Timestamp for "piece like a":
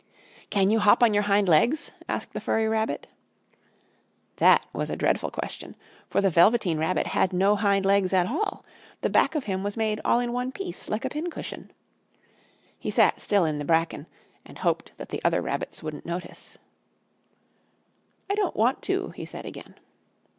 10.51-11.09